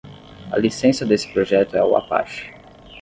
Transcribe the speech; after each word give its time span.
A 0.51 0.57
licença 0.57 1.05
desse 1.05 1.31
projeto 1.31 1.77
é 1.77 1.83
o 1.83 1.95
Apache. 1.95 2.51